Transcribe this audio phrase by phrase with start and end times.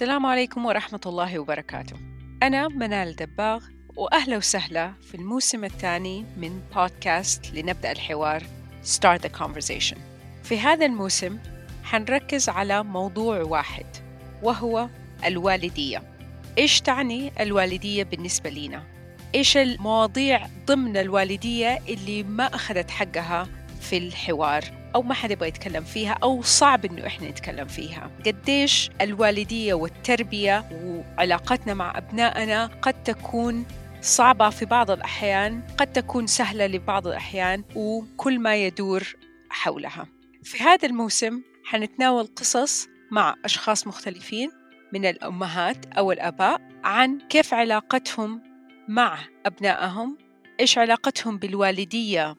[0.00, 1.96] السلام عليكم ورحمة الله وبركاته.
[2.42, 3.64] أنا منال دباغ
[3.96, 8.42] وأهلا وسهلا في الموسم الثاني من بودكاست لنبدأ الحوار
[8.84, 9.98] Start the Conversation.
[10.44, 11.38] في هذا الموسم
[11.84, 13.86] حنركز على موضوع واحد
[14.42, 14.88] وهو
[15.24, 16.02] الوالدية.
[16.58, 18.82] إيش تعني الوالدية بالنسبة لنا؟
[19.34, 23.48] إيش المواضيع ضمن الوالدية اللي ما أخذت حقها
[23.80, 28.10] في الحوار؟ أو ما حد يبغى يتكلم فيها أو صعب إنه إحنا نتكلم فيها.
[28.26, 33.66] قديش الوالدية والتربية وعلاقتنا مع أبنائنا قد تكون
[34.02, 39.14] صعبة في بعض الأحيان قد تكون سهلة لبعض الأحيان وكل ما يدور
[39.50, 40.06] حولها.
[40.42, 44.50] في هذا الموسم حنتناول قصص مع أشخاص مختلفين
[44.92, 48.42] من الأمهات أو الآباء عن كيف علاقتهم
[48.88, 50.18] مع أبنائهم
[50.60, 52.36] إيش علاقتهم بالوالدية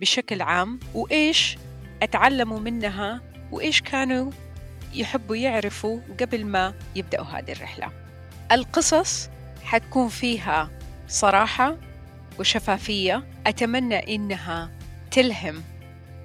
[0.00, 1.56] بشكل عام وإيش
[2.02, 3.20] أتعلموا منها
[3.52, 4.30] وإيش كانوا
[4.94, 7.90] يحبوا يعرفوا قبل ما يبدأوا هذه الرحلة.
[8.52, 9.30] القصص
[9.64, 10.70] حتكون فيها
[11.08, 11.76] صراحة
[12.38, 13.24] وشفافية.
[13.46, 14.70] أتمنى إنها
[15.10, 15.62] تلهم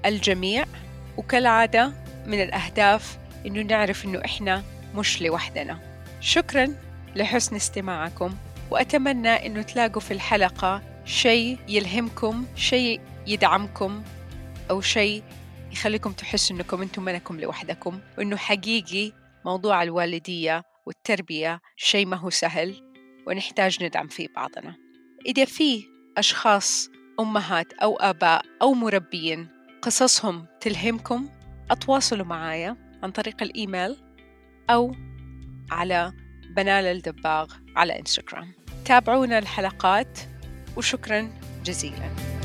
[0.05, 0.65] الجميع.
[1.17, 1.91] وكالعادة
[2.25, 4.63] من الأهداف إنه نعرف إنه إحنا
[4.95, 5.79] مش لوحدنا.
[6.21, 6.67] شكرا
[7.15, 8.35] لحسن استماعكم.
[8.71, 14.03] وأتمنى إنه تلاقوا في الحلقة شيء يلهمكم شيء يدعمكم
[14.69, 15.23] أو شيء
[15.71, 19.11] يخليكم تحسوا إنكم أنتم منكم لوحدكم وإنه حقيقي
[19.45, 22.75] موضوع الوالدية والتربية شيء ما هو سهل
[23.27, 24.75] ونحتاج ندعم فيه بعضنا.
[25.25, 25.83] إذا في
[26.17, 29.47] أشخاص أمهات أو آباء أو مربيين
[29.81, 31.29] قصصهم تلهمكم
[31.71, 33.97] أتواصلوا معايا عن طريق الإيميل
[34.69, 34.95] أو
[35.71, 36.13] على
[36.55, 38.53] بنال الدباغ على إنستغرام.
[38.85, 40.19] تابعونا الحلقات
[40.77, 41.29] وشكرا
[41.63, 42.36] جزيلا.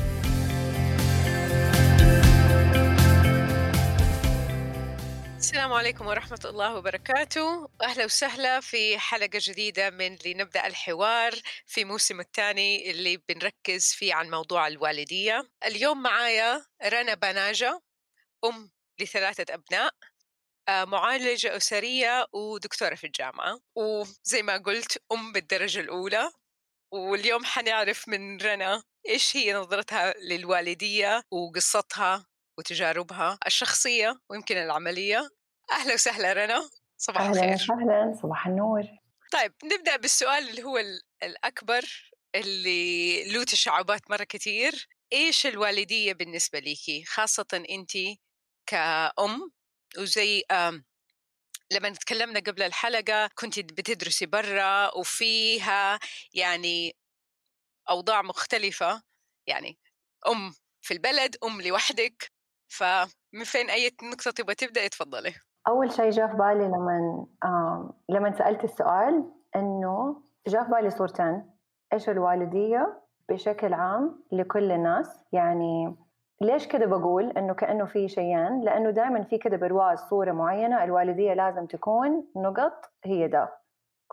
[5.43, 7.69] السلام عليكم ورحمة الله وبركاته.
[7.81, 11.33] أهلا وسهلا في حلقة جديدة من لنبدأ الحوار
[11.65, 15.49] في موسم الثاني اللي بنركز فيه عن موضوع الوالدية.
[15.65, 17.81] اليوم معايا رنا بناجة
[18.45, 19.93] أم لثلاثة أبناء
[20.67, 23.59] آه، معالجة أسرية ودكتورة في الجامعة.
[23.75, 26.31] وزي ما قلت أم بالدرجة الأولى.
[26.91, 35.29] واليوم حنعرف من رنا إيش هي نظرتها للوالدية وقصتها وتجاربها الشخصية ويمكن العملية.
[35.71, 36.69] أهلا وسهلا رنا.
[36.97, 37.53] صباح أهلا الخير.
[37.53, 38.19] وسهلا.
[38.21, 38.83] صباح النور.
[39.31, 40.83] طيب نبدأ بالسؤال اللي هو
[41.23, 44.87] الأكبر اللي له تشعبات مرة كتير.
[45.13, 47.91] إيش الوالدية بالنسبة ليكي خاصة أنت
[48.65, 49.51] كأم
[49.97, 50.43] وزي
[51.71, 55.99] لما تكلمنا قبل الحلقة كنت بتدرسي برا وفيها
[56.33, 56.95] يعني
[57.89, 59.03] أوضاع مختلفة.
[59.47, 59.79] يعني
[60.27, 62.32] أم في البلد أم لوحدك.
[62.77, 65.33] فمن فين أي نقطة تبغى تبدأ؟ تفضلي
[65.67, 67.25] أول شيء جاء في بالي لما
[68.09, 71.49] لما سألت السؤال إنه جاء في بالي صورتين.
[71.93, 75.95] إيش الوالدية بشكل عام لكل الناس؟ يعني
[76.41, 78.61] ليش كده بقول؟ إنه كأنه في شيئين.
[78.61, 83.57] لأنه دائما في كده برواز صورة معينة الوالدية لازم تكون نقط هي ده.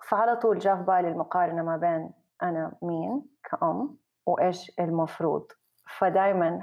[0.09, 2.10] فعلى طول جاء في بالي المقارنة ما بين
[2.42, 3.97] أنا مين كأم
[4.27, 5.53] وإيش المفروض
[5.99, 6.59] فدائما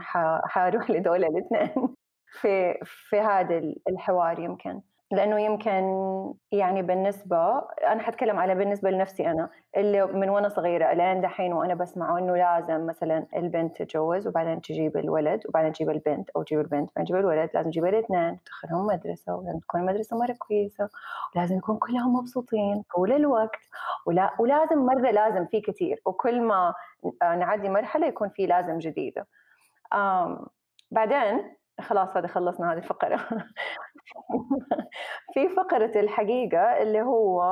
[0.45, 1.95] حاروح لدول الاثنين
[2.41, 4.81] في في هذا الحوار يمكن.
[5.11, 5.83] لأنه يمكن
[6.51, 7.57] يعني بالنسبة
[7.87, 12.37] أنا حتكلم على بالنسبة لنفسي أنا اللي من وأنا صغيرة الان دحين وأنا بسمع إنه
[12.37, 17.15] لازم مثلا البنت تتجوز وبعدين تجيب الولد وبعدين تجيب البنت أو تجيب البنت بعدين تجيب
[17.15, 18.39] الولد لازم تجيب الاثنين.
[18.45, 20.89] تدخلهم مدرسة ولازم تكون المدرسة مرة كويسة
[21.35, 23.61] ولازم يكون كلهم مبسوطين طول الوقت.
[24.05, 26.73] ولا ولازم مرة لازم في كثير وكل ما
[27.23, 29.27] نعدي مرحلة يكون في لازم جديدة.
[30.91, 33.17] بعدين خلاص هذا خلصنا هذه الفقرة.
[35.33, 37.43] في فقرة الحقيقة اللي هو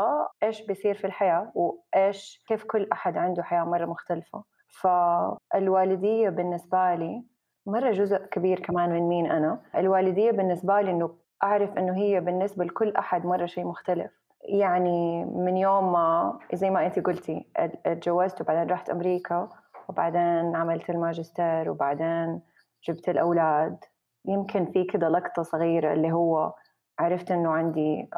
[0.44, 4.44] إيش بيصير في الحياة وإيش كيف كل أحد عنده حياة مرة مختلفة.
[4.82, 7.24] فالوالدية بالنسبة لي
[7.66, 9.62] مرة جزء كبير كمان من مين أنا.
[9.76, 14.12] الوالدية بالنسبة لي إنه أعرف إنه هي بالنسبة لكل أحد مرة شيء مختلف.
[14.50, 17.46] يعني من يوم ما زي ما أنت قلتي
[17.86, 19.50] اتجوزت وبعدين رحت أمريكا
[19.90, 22.42] وبعدين عملت الماجستير وبعدين
[22.88, 23.78] جبت الأولاد.
[24.28, 26.54] يمكن في كده لقطة صغيرة اللي هو
[27.00, 28.10] عرفت إنه عندي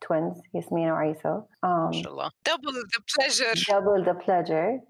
[0.00, 1.42] توينز ياسمين وعيسى.
[1.62, 2.30] ما شاء الله.
[2.46, 4.80] دبل ذا بليجر دبل ذا بليجر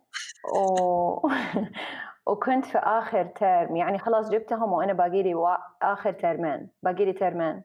[2.27, 5.57] وكنت في آخر ترم يعني خلاص جبتهم وأنا باقي لي و...
[5.83, 7.63] آخر ترمين باقي لي ترمين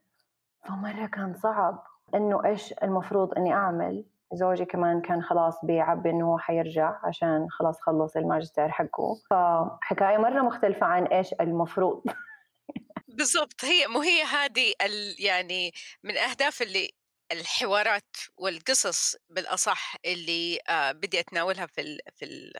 [0.67, 1.83] فمرة كان صعب.
[2.15, 7.81] إنه إيش المفروض إني أعمل؟ زوجي كمان كان خلاص بيعبي إنه هو حيرجع عشان خلاص
[7.81, 9.15] خلص الماجستير حقه.
[9.29, 12.03] فحكاية مرة مختلفة عن إيش المفروض.
[13.07, 14.73] بالضبط هي مو هي هذه
[15.19, 15.71] يعني
[16.03, 16.91] من أهداف اللي
[17.31, 22.53] الحوارات والقصص بالأصح اللي آه بدي أتناولها في ال في ال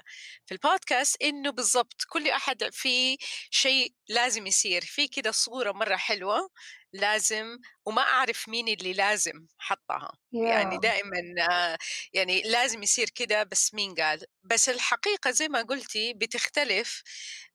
[0.46, 3.18] في البودكاست إنه بالضبط كل أحد في
[3.52, 6.50] شيء لازم يصير في كده صورة مرة حلوة
[6.94, 10.48] لازم وما أعرف مين اللي لازم حطها yeah.
[10.48, 11.20] يعني دائما
[11.52, 11.78] آه
[12.14, 17.04] يعني لازم يصير كده بس مين قال بس الحقيقة زي ما قلتي بتختلف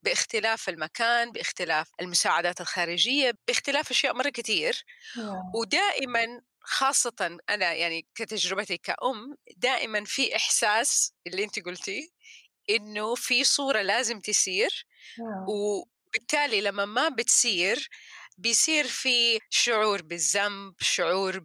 [0.02, 4.84] باختلاف المكان باختلاف المساعدات الخارجية باختلاف أشياء مرة كثير
[5.16, 5.56] yeah.
[5.56, 12.12] ودائما خاصة أنا يعني كتجربتي كأم دائما في إحساس اللي أنت قلتي
[12.70, 14.86] إنه في صورة لازم تصير
[15.48, 17.88] وبالتالي لما ما بتصير
[18.38, 21.38] بيصير في شعور بالذنب شعور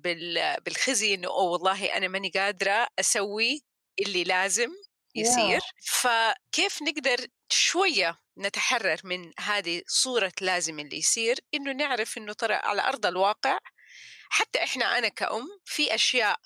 [0.66, 3.62] بالخزي إنه أوه والله أنا ماني قادرة أسوي
[4.00, 4.69] اللي لازم
[5.16, 5.60] يصير.
[5.86, 12.81] فكيف نقدر شوية نتحرر من هذه صورة لازم اللي يصير؟ إنه نعرف إنه ترى على
[12.81, 13.60] أرض الواقع
[14.30, 16.40] حتى إحنا أنا كأم في أشياء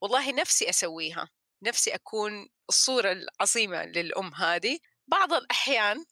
[0.00, 1.28] والله نفسي أسويها
[1.62, 4.78] نفسي أكون الصورة العظيمة للأم هذه.
[5.06, 6.04] بعض الأحيان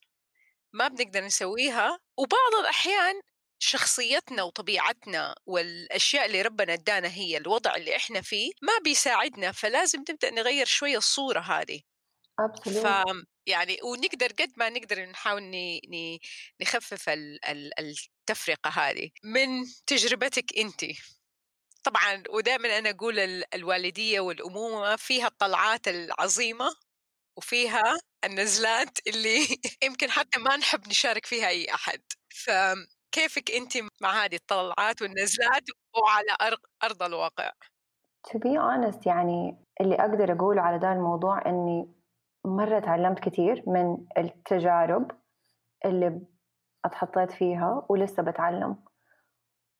[0.73, 3.21] ما بنقدر نسويها وبعض الأحيان
[3.59, 10.31] شخصيتنا وطبيعتنا والأشياء اللي ربنا ادانا هي الوضع اللي إحنا فيه ما بيساعدنا فلازم نبدأ
[10.31, 11.81] نغير شوية الصورة هذه.
[12.83, 12.87] ف
[13.47, 15.43] يعني ونقدر قد ما نقدر نحاول
[16.61, 19.11] نخفف التفرقة هذه.
[19.25, 19.49] من
[19.87, 20.85] تجربتك انت؟
[21.87, 23.19] طبعا ودائما أنا أقول
[23.55, 26.67] الوالدية والأمومة فيها الطلعات العظيمة
[27.39, 27.83] وفيها
[28.25, 29.39] النزلات اللي
[29.87, 33.73] يمكن حتى ما نحب نشارك فيها أي أحد فكيفك أنت
[34.03, 35.63] مع هذه الطلعات والنزلات
[36.03, 37.51] وعلى ارض الواقع
[38.29, 41.95] To be honest يعني اللي أقدر أقوله على ذا الموضوع إني
[42.47, 45.11] مرة تعلمت كثير من التجارب
[45.85, 46.21] اللي
[46.85, 48.85] اتحطيت فيها ولسه بتعلم.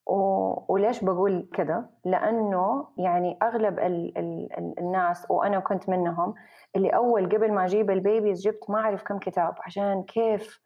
[0.07, 4.19] وليش بقول كده؟ لأنه يعني أغلب ال...
[4.19, 4.59] ال...
[4.59, 4.79] ال...
[4.79, 6.35] الناس وأنا كنت منهم
[6.77, 10.61] اللي أول قبل ما أجيب البيبيز جبت ما أعرف كم كتاب عشان كيف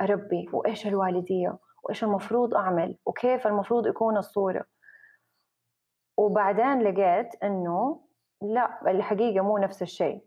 [0.00, 4.64] أربي وإيش الوالدية وإيش المفروض أعمل وكيف المفروض يكون الصورة.
[6.18, 8.00] وبعدين لقيت إنه
[8.42, 10.24] لا الحقيقة مو نفس الشيء.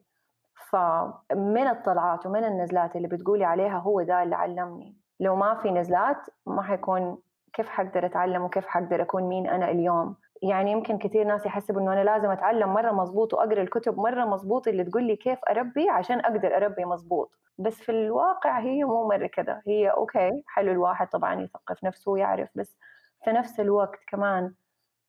[0.69, 4.97] فمن الطلعات ومن النزلات اللي بتقولي عليها هو ده اللي علمني.
[5.19, 7.17] لو ما في نزلات ما حيكون
[7.53, 11.93] كيف حقدر أتعلم وكيف حقدر أكون مين أنا اليوم؟ يعني يمكن كثير ناس يحسبوا إنه
[11.93, 16.19] أنا لازم أتعلم مرة مزبوط وأقرأ الكتب مرة مزبوط اللي تقول لي كيف أربي عشان
[16.19, 21.41] أقدر أربي مزبوط بس في الواقع هي مو مرة كذا هي أوكي حلو الواحد طبعا
[21.41, 22.77] يثقف نفسه ويعرف بس
[23.23, 24.53] في نفس الوقت كمان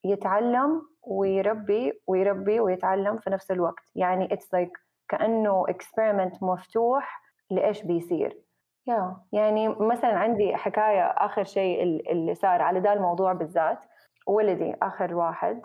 [0.05, 3.85] يتعلم ويربي ويربي ويتعلم في نفس الوقت.
[3.95, 8.39] يعني اتس لايك like كأنه experiment مفتوح لإيش بيصير.
[8.87, 13.85] يا يعني مثلا عندي حكاية آخر شيء اللي صار على ذا الموضوع بالذات.
[14.27, 15.63] ولدي آخر واحد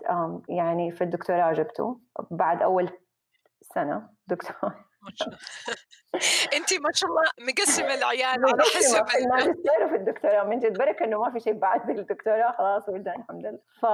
[0.50, 2.00] يعني في الدكتوراه جبته
[2.32, 2.90] بعد أول
[3.62, 4.10] سنة.
[4.28, 4.74] دكتور.
[6.54, 10.44] انت ما شاء الله مقسمة العيال على حسب الماجستير في الدكتوراه.
[10.44, 12.52] من جد بركة إنه ما في شيء بعد الدكتوراه.
[12.52, 13.60] خلاص ولدنا الحمد لله.
[13.82, 13.86] ف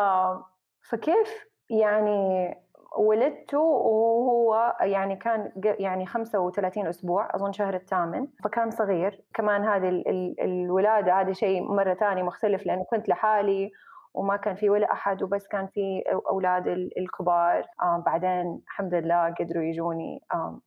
[0.90, 2.56] فكيف يعني
[2.98, 8.28] ولدته وهو يعني كان يعني 35 أسبوع أظن شهر الثامن.
[8.44, 9.22] فكان صغير.
[9.34, 10.04] كمان هذه
[10.42, 13.72] الولادة هذا شيء مرة ثاني مختلف لأنه كنت لحالي
[14.14, 16.68] وما كان في ولا أحد وبس كان في أولاد
[16.98, 17.66] الكبار.
[17.82, 20.22] آه بعدين الحمد لله قدروا يجوني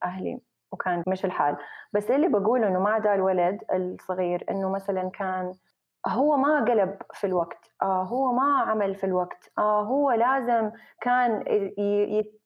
[0.05, 0.41] أهلي
[0.73, 1.57] وكان مش الحال.
[1.93, 5.53] بس اللي بقوله إنه مع ذا الولد الصغير إنه مثلا كان
[6.09, 10.71] هو ما قلب في الوقت آه هو ما عمل في الوقت آه هو لازم
[11.01, 11.45] كان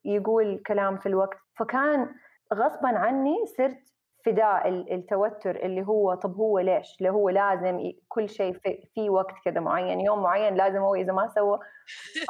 [0.04, 2.14] يقول كلام في الوقت فكان
[2.54, 3.78] غصبا عني صرت
[4.26, 9.34] فداء التوتر اللي هو طب هو ليش؟ اللي هو لازم كل شيء في, في وقت
[9.44, 11.58] كذا معين يوم معين لازم هو إذا ما سوى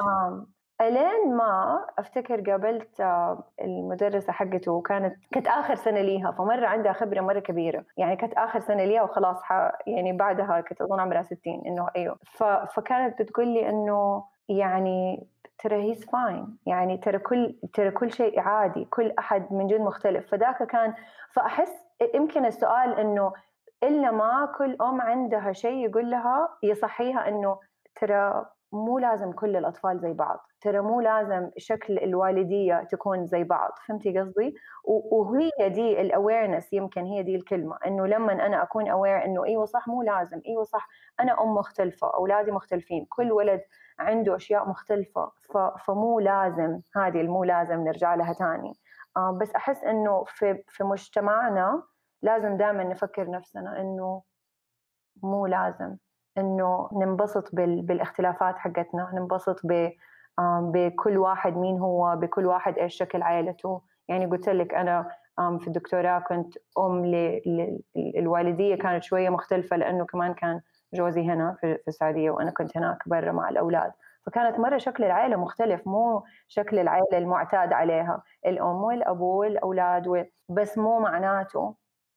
[0.00, 0.46] آه
[0.80, 7.20] الين ما أفتكر قابلت آه، المدرسة حقته وكانت كانت آخر سنة ليها فمرة عندها خبرة
[7.20, 7.84] مرة كبيرة.
[7.96, 9.36] يعني كانت آخر سنة ليها وخلاص
[9.86, 12.18] يعني بعدها كنت أظن عمرها 60 إنه أيوه.
[12.74, 15.26] فكانت بتقول لي إنه يعني
[15.58, 20.30] ترى he's fine يعني ترى كل ترى كل شيء عادي كل أحد من جد مختلف.
[20.30, 20.94] فذاك كان
[21.32, 21.72] فأحس
[22.14, 23.32] يمكن السؤال إنه
[23.82, 27.58] إلا ما كل أم عندها شيء يقول لها يصحيها إنه
[28.00, 33.70] ترى مو لازم كل الأطفال زي بعض ترى مو لازم شكل الوالدية تكون زي بعض
[33.88, 39.24] فهمتي قصدي؟ وهي دي ال awareness يمكن هي دي الكلمة إنه لما أنا أكون aware
[39.24, 40.88] إنه إيوه صح مو لازم إيوه صح
[41.20, 43.60] أنا أم مختلفة أولادي مختلفين كل ولد
[43.98, 45.32] عنده أشياء مختلفة
[45.86, 48.72] فمو لازم هذه المو لازم نرجع لها تاني.
[49.16, 51.82] آه، بس أحس إنه في في مجتمعنا
[52.22, 54.22] لازم دائما نفكر نفسنا إنه
[55.22, 55.96] مو لازم.
[56.38, 59.90] إنه ننبسط بالاختلافات حقتنا ننبسط ب
[60.60, 63.82] بكل واحد مين هو بكل واحد إيش شكل عائلته.
[64.08, 65.08] يعني قلت لك أنا
[65.60, 67.06] في الدكتوراه كنت أم
[67.96, 70.60] للوالديه كانت شوية مختلفة لأنه كمان كان
[70.94, 73.92] جوزي هنا في السعودية وأنا كنت هناك برا مع الأولاد.
[74.26, 78.22] فكانت مرة شكل العائلة مختلف مو شكل العائلة المعتاد عليها.
[78.46, 81.74] الأم والأبو والأولاد بس مو معناته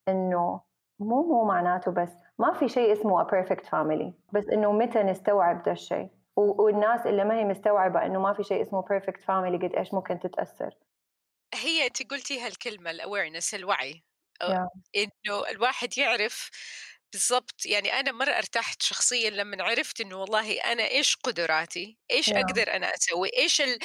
[0.08, 0.62] إنه
[1.00, 5.64] مو مو معناته بس ما في شيء اسمه a perfect family بس إنه متى نستوعب
[5.64, 6.10] ده الشيء.
[6.36, 10.20] والناس اللي ما هي مستوعبة إنه ما في شيء اسمه perfect family قد إيش ممكن
[10.20, 10.74] تتأثر.
[11.54, 14.04] هي انت قلتي هالكلمة ال awareness الوعي.
[14.44, 14.68] yeah.
[14.96, 16.50] إنه الواحد يعرف
[17.14, 22.38] بالضبط يعني أنا مرة ارتحت شخصيا لما عرفت إنه والله أنا إيش قدراتي؟ إيش yeah.
[22.38, 23.80] أقدر أنا أسوي؟ إيش ال...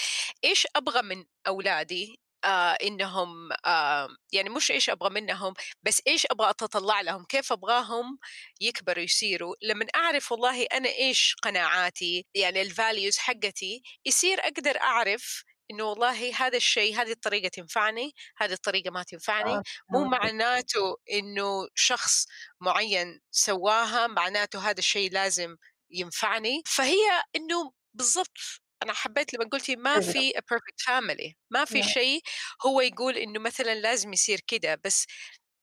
[0.44, 6.50] إيش أبغى من أولادي؟ آه إنهم آه يعني مش إيش أبغى منهم بس إيش أبغى
[6.50, 8.18] أتطلع لهم كيف أبغاهم
[8.60, 9.54] يكبروا يصيروا.
[9.62, 16.34] لما أعرف والله أنا إيش قناعاتي يعني ال values حقتي يصير أقدر أعرف إنه والله
[16.34, 19.50] هذا الشيء هذه الطريقة تنفعني هذه الطريقة ما تنفعني.
[19.52, 19.62] آه.
[19.90, 22.26] مو معناته إنه شخص
[22.60, 25.56] معين سواها معناته هذا الشيء لازم
[25.90, 26.62] ينفعني.
[26.66, 28.38] فهي إنه بالضبط
[28.82, 32.20] أنا حبيت لما قلتي ما في a perfect family ما في شيء
[32.66, 35.06] هو يقول إنه مثلا لازم يصير كده بس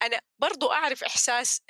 [0.03, 1.61] أنا برضو أعرف إحساس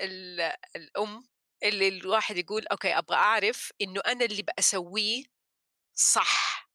[0.76, 1.24] الأم
[1.64, 5.24] اللي الواحد يقول أوكي أبغى أعرف إنه أنا اللي بسويه
[5.94, 6.68] صح.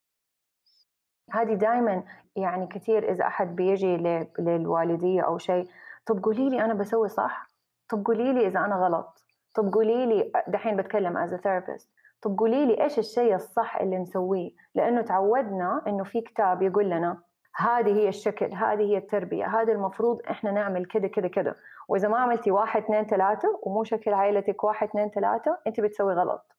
[1.30, 2.04] هذه دائما
[2.36, 3.96] يعني كثير إذا أحد بيجي
[4.38, 5.70] للوالدية أو شيء
[6.06, 7.48] طب قولي لي أنا بسوي صح؟
[7.90, 11.88] طب قولي لي إذا أنا غلط؟ طب قولي لي دحين بتكلم as therapist
[12.22, 17.22] طب قولي لي إيش الشيء الصح اللي نسويه؟ لأنه تعودنا إنه في كتاب يقول لنا
[17.56, 21.56] هذه هي الشكل هذه هي التربية هذا المفروض إحنا نعمل كده كده كده
[21.88, 26.52] وإذا ما عملتي واحد اثنين ثلاثة ومو شكل عائلتك واحد اثنين ثلاثة أنت بتسوي غلط.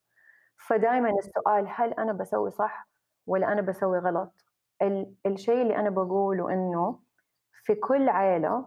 [0.67, 2.87] فدائما السؤال هل أنا بسوي صح
[3.27, 4.33] ولا أنا بسوي غلط؟
[4.81, 6.99] ال- الشيء اللي أنا بقوله إنه
[7.63, 8.65] في كل عائلة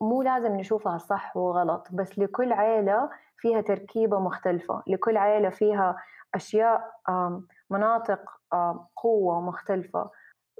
[0.00, 5.96] مو لازم نشوفها صح وغلط بس لكل عائلة فيها تركيبة مختلفة لكل عائلة فيها
[6.34, 6.90] أشياء
[7.70, 8.20] مناطق
[8.96, 10.10] قوة مختلفة.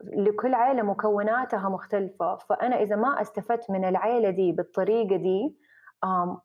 [0.02, 2.36] لكل عائلة مكوناتها مختلفة.
[2.36, 5.56] فأنا إذا ما استفدت من العائلة دي بالطريقة دي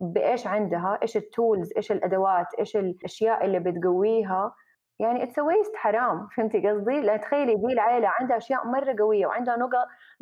[0.00, 4.54] بإيش عندها؟ إيش ال tools إيش الأدوات؟ إيش الأشياء اللي بتقويها؟
[4.98, 6.26] يعني it's waste حرام.
[6.36, 9.56] فهمتي قصدي؟ لا تخيلي دي العائلة عندها أشياء مرة قوية وعندها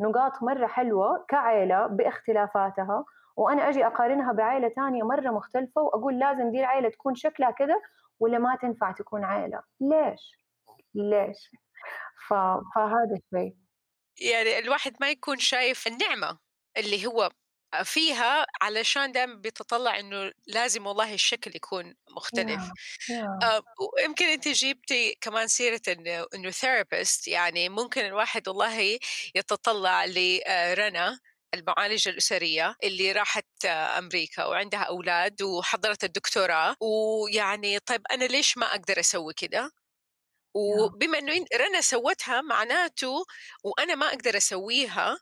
[0.01, 3.05] نقاط مرة حلوة كعائلة باختلافاتها.
[3.37, 7.75] وأنا أجي أقارنها بعائلة تانية مرة مختلفة وأقول لازم دي العائلة تكون شكلها كذا
[8.19, 10.21] ولا ما تنفع تكون عائلة ليش؟
[10.95, 11.37] ليش؟
[12.27, 12.33] ف...
[12.75, 13.55] فهذا الشيء
[14.21, 16.39] يعني الواحد ما يكون شايف النعمة
[16.77, 17.29] اللي هو
[17.83, 23.11] فيها علشان دائما بيتطلع إنه لازم والله الشكل يكون مختلف yeah.
[23.11, 23.45] Yeah.
[23.45, 23.61] آه
[23.97, 28.99] ويمكن أنت جبتي كمان سيرة انه إنه ثيرابيست يعني ممكن الواحد والله
[29.35, 31.19] يتطلع لرنا
[31.53, 38.99] المعالجة الأسرية اللي راحت أمريكا وعندها أولاد وحضرت الدكتوراه ويعني طيب أنا ليش ما أقدر
[38.99, 39.71] أسوي كده؟
[40.53, 43.25] وبما أنه رنا سوتها معناته
[43.63, 45.19] وأنا ما أقدر أسويها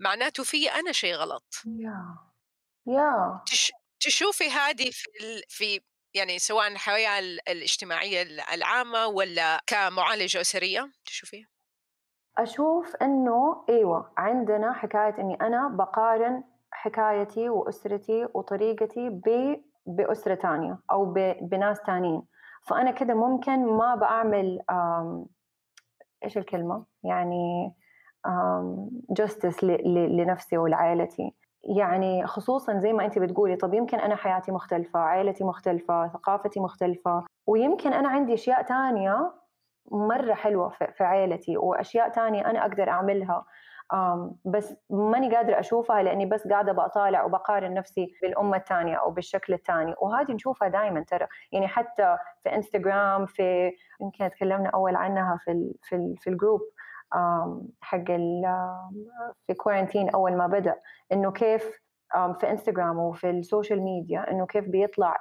[0.00, 1.62] معناته في أنا شيء غلط.
[3.46, 3.72] تش...
[4.00, 5.42] تشوفي هذه في ال...
[5.48, 5.80] في
[6.14, 8.22] يعني سواء الحياة الاجتماعية
[8.54, 11.48] العامة ولا كمعالجة أسرية؟ تشوفيها؟
[12.38, 19.56] أشوف إنه أيوة عندنا حكاية إني أنا بقارن حكايتي وأسرتي وطريقتي ب
[19.86, 21.36] بأسرة تانية أو ب...
[21.42, 22.22] بناس تانيين.
[22.62, 24.60] فأنا كده ممكن ما بعمل
[26.24, 27.74] إيش الكلمة؟ يعني
[29.10, 31.34] جستس لنفسي ولعائلتي.
[31.64, 37.24] يعني خصوصا زي ما انت بتقولي طب يمكن أنا حياتي مختلفة عائلتي مختلفة ثقافتي مختلفة
[37.46, 39.32] ويمكن أنا عندي أشياء تانية
[39.90, 43.44] مرة حلوة في عائلتي وأشياء تانية أنا أقدر أعملها
[44.44, 49.94] بس ماني قادرة أشوفها لأني بس قاعدة بطالع وبقارن نفسي بالأمة الثانية أو بالشكل الثاني
[50.02, 55.74] وهذه نشوفها دائما ترى يعني حتى في انستغرام في يمكن تكلمنا أول عنها في ال
[55.82, 56.60] في ال في الجروب
[57.80, 58.04] حق
[59.46, 60.76] في quarantine أول ما بدأ
[61.12, 61.80] إنه كيف
[62.40, 65.16] في انستغرام وفي ال social media إنه كيف بيطلع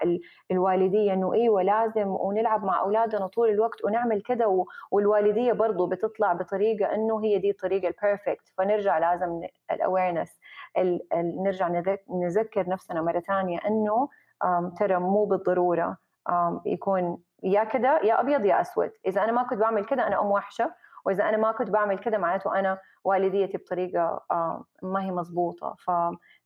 [0.51, 6.93] الوالدية إنه أيوه لازم ونلعب مع أولادنا طول الوقت ونعمل كده والوالدية برضه بتطلع بطريقة
[6.95, 10.39] إنه هي دي الطريقة ال perfect فنرجع لازم ال awareness
[11.15, 11.67] نرجع
[12.09, 14.09] نذكر نفسنا مرة ثانية إنه
[14.79, 15.97] ترى مو بالضرورة
[16.65, 18.91] يكون يا كده يا أبيض يا أسود.
[19.07, 20.71] إذا أنا ما كنت بعمل كده أنا أم وحشة
[21.05, 25.75] وإذا أنا ما كنت بعمل كده معناته أنا والديتي بطريقة آه، ما هي مضبوطة.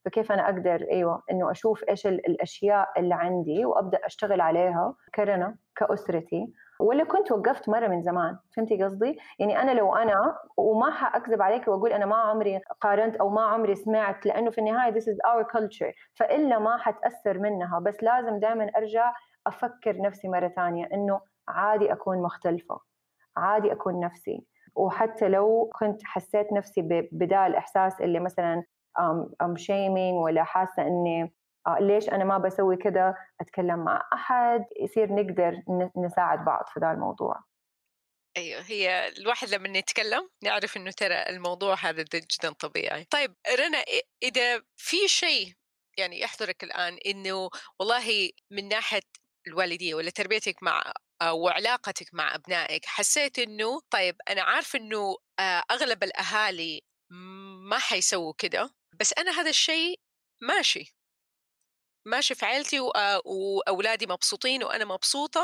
[0.05, 6.53] فكيف أنا أقدر أيوه إنه أشوف إيش الأشياء اللي عندي وأبدأ أشتغل عليها كرنا كأسرتي.
[6.79, 11.67] ولا كنت وقفت مرة من زمان فهمتي قصدي؟ يعني أنا لو أنا وما حأكذب عليك
[11.67, 15.43] وأقول أنا ما عمري قارنت أو ما عمري سمعت لأنه في النهاية this is our
[15.43, 15.93] culture.
[16.15, 17.79] فإلا ما حتأثر منها.
[17.79, 19.13] بس لازم دائما أرجع
[19.47, 22.92] أفكر نفسي مرة ثانية إنه عادي أكون مختلفة.
[23.37, 24.43] عادي أكون نفسي.
[24.75, 28.63] وحتى لو كنت حسيت نفسي بدا الإحساس اللي مثلا
[29.41, 31.33] I'm shaming ولا حاسة إني
[31.67, 35.61] آه، ليش أنا ما بسوي كذا أتكلم مع أحد يصير نقدر
[35.97, 37.43] نساعد بعض في ذا الموضوع.
[38.37, 43.03] أيوه هي الواحد لما يتكلم نعرف إنه ترى الموضوع هذا جدا طبيعي.
[43.03, 43.77] طيب رنا
[44.23, 45.53] إذا في شيء
[45.97, 47.49] يعني يحضرك الآن إنه
[47.79, 49.01] والله من ناحية
[49.47, 50.83] الوالدية ولا تربيتك مع
[51.21, 56.81] وعلاقتك مع أبنائك حسيت إنه طيب أنا عارف إنه آه، أغلب الأهالي
[57.69, 59.99] ما حيسووا كده بس أنا هذا الشيء
[60.41, 60.95] ماشي.
[62.05, 65.41] ماشي في عيلتي آه، وأولادي مبسوطين وأنا مبسوطة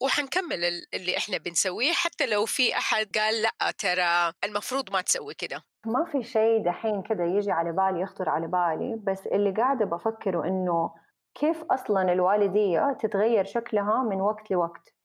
[0.00, 5.62] وحنكمل اللي إحنا بنسويه حتى لو في أحد قال لأ ترى المفروض ما تسوي كده.
[5.86, 10.44] ما في شيء دحين كده يجي على بالي يخطر على بالي بس اللي قاعدة بفكره
[10.44, 10.94] إنه
[11.34, 14.95] كيف أصلا الوالدية تتغير شكلها من وقت لوقت؟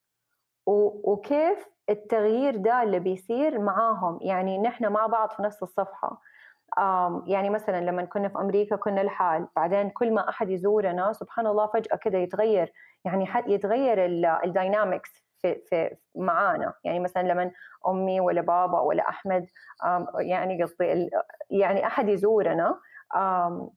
[0.65, 6.21] وكيف التغيير ده اللي بيصير معاهم؟ يعني نحن مع بعض في نفس الصفحة.
[7.27, 11.67] يعني مثلا لما كنا في أمريكا كنا الحال بعدين كل ما أحد يزورنا سبحان الله
[11.67, 12.73] فجأة كده يتغير
[13.05, 14.05] يعني يتغير
[14.45, 15.09] الداينامكس
[15.41, 16.73] في في معانا.
[16.83, 17.51] يعني مثلا لما
[17.87, 19.45] أمي ولا بابا ولا أحمد
[20.19, 21.09] يعني قصدي
[21.49, 22.79] يعني أحد يزورنا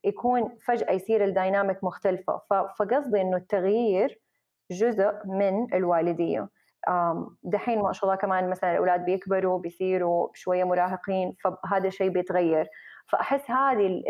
[0.05, 2.41] يكون فجأة يصير الدايناميك مختلفة.
[2.51, 4.21] فقصدي إنه التغيير
[4.71, 6.49] جزء من الوالدية.
[7.43, 12.69] دحين ما شاء الله كمان مثلا الأولاد بيكبروا بيصيروا شوية مراهقين فهذا الشيء بيتغير.
[13.13, 14.03] فأحس هذه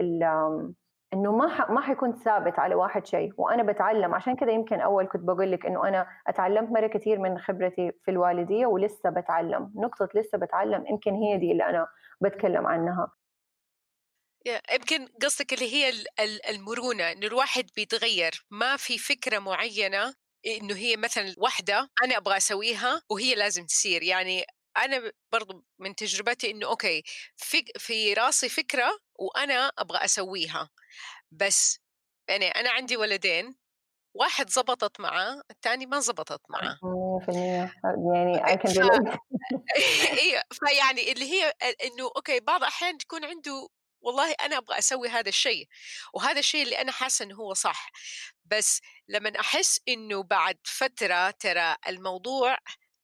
[1.13, 4.15] إنه ما ما حيكون ثابت على واحد شيء وأنا بتعلم.
[4.15, 8.11] عشان كذا يمكن أول كنت بقول لك إنه أنا أتعلمت مرة كثير من خبرتي في
[8.11, 9.73] الوالدية ولسه بتعلم.
[9.77, 11.87] نقطة لسه بتعلم يمكن هي دي اللي أنا
[12.21, 13.13] بتكلم عنها.
[14.73, 15.93] يمكن قصدك اللي هي
[16.51, 18.47] المرونة إنه الواحد بيتغير.
[18.51, 20.15] ما في فكرة معينة
[20.47, 24.03] إنه هي مثلا واحدة أنا أبغى أسويها وهي لازم تصير.
[24.03, 24.45] يعني
[24.77, 27.03] أنا برضو من تجربتي إنه أوكي
[27.37, 30.71] في في راسي فكرة وأنا أبغى أسويها.
[31.31, 31.79] بس
[32.29, 33.55] يعني أنا عندي ولدين
[34.17, 36.79] واحد زبطت معاه الثاني ما زبطت معاه.
[36.83, 37.73] 100%
[38.15, 39.19] يعني اي كان
[40.23, 43.69] أيوه فيعني اللي هي إنه أوكي بعض الاحيان تكون عنده
[44.05, 45.69] والله أنا أبغى أسوي هذا الشيء
[46.15, 47.91] وهذا الشيء اللي أنا حاسة إنه هو صح
[48.45, 52.59] بس لما أحس إنه بعد فترة ترى الموضوع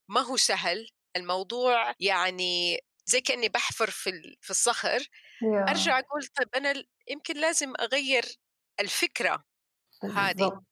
[0.08, 5.68] ما هو سهل الموضوع يعني زي كأني بحفر في في الصخر yeah.
[5.68, 8.24] أرجع أقول طيب أنا يمكن لازم أغير
[8.80, 9.44] الفكرة
[10.04, 10.62] هذه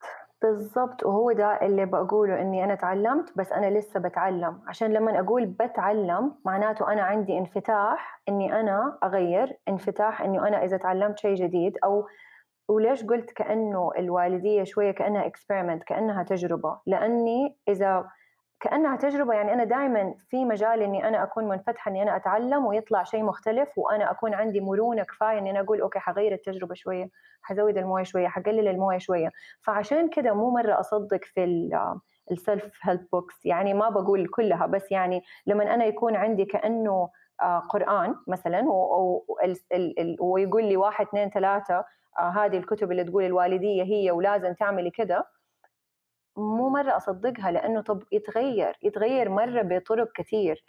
[0.42, 4.60] بالضبط وهو ده اللي بقوله إني أنا تعلمت بس أنا لسه بتعلم.
[4.66, 10.76] عشان لما أقول بتعلم معناته أنا عندي انفتاح إني أنا أغير انفتاح إنه أنا إذا
[10.76, 12.06] تعلمت شيء جديد أو
[12.68, 18.08] وليش قلت كأنه الوالدية شوية كأنها experiment كأنها تجربة؟ لأني إذا
[18.60, 23.04] كأنها تجربة يعني أنا دائما في مجال إني أنا أكون منفتحة إني أنا أتعلم ويطلع
[23.04, 27.10] شيء مختلف وأنا أكون عندي مرونة كفاية إني أنا أقول okay حغير التجربة شوية
[27.42, 29.30] حزود الموية شوية حقلل الموية شوية.
[29.62, 31.44] فعشان كذا مو مرة أصدق في
[32.30, 37.08] ال self-help books يعني ما بقول كلها بس يعني لما أنا يكون عندي كأنه
[37.42, 38.64] آه، قرآن مثلا
[40.20, 41.84] ويقول لي واحد اثنين ثلاثة
[42.18, 45.24] آه، هذه الكتب اللي تقول الوالدية هي ولازم تعملي كذا
[46.38, 50.64] مو مرة أصدقها لأنه طب يتغير يتغير مرة بطرق كثير.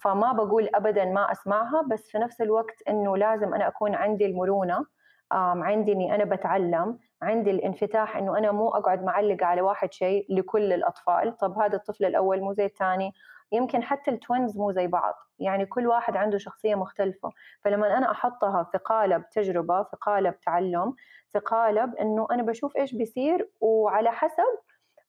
[0.00, 4.86] فما بقول أبدا ما أسمعها بس في نفس الوقت أنه لازم أنا أكون عندي المرونة.
[5.32, 10.72] عندي إني أنا بتعلم عندي الانفتاح إنه أنا مو أقعد معلقة على واحد شيء لكل
[10.72, 11.36] الأطفال.
[11.36, 13.12] طب هذا الطفل الأول مو زي الثاني.
[13.52, 15.14] يمكن حتى التوينز مو زي بعض.
[15.38, 17.30] يعني كل واحد عنده شخصية مختلفة.
[17.60, 20.94] فلما أنا أحطها في قالب تجربة في قالب تعلم
[21.32, 24.58] في قالب إنه أنا بشوف إيش بيصير وعلى حسب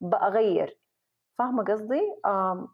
[0.01, 0.77] بأغير
[1.37, 2.01] فاهمة قصدي؟